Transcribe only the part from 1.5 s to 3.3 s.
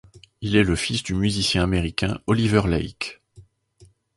américain Oliver Lake.